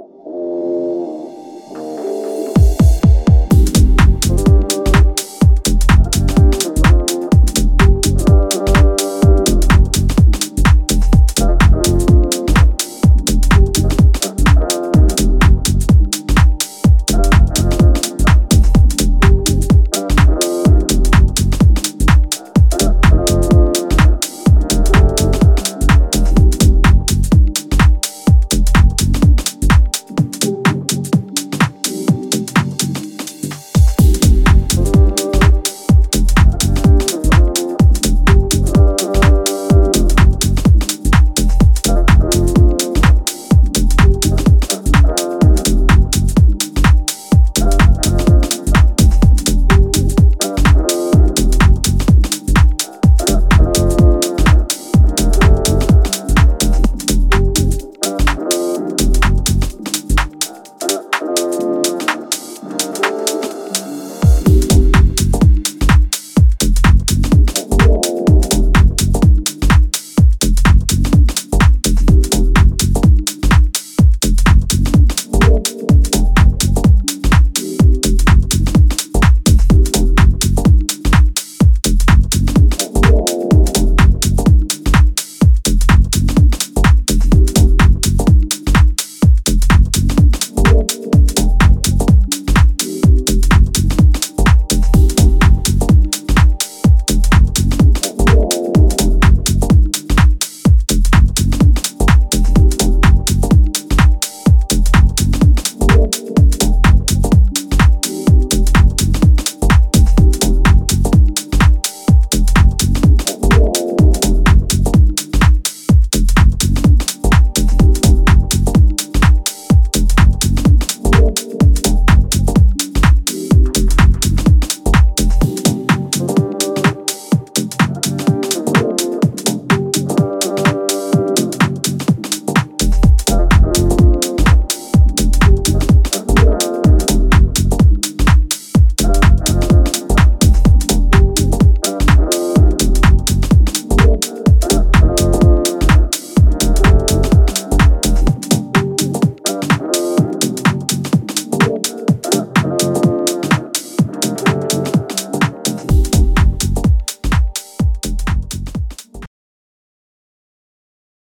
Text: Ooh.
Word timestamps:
Ooh. 0.00 0.39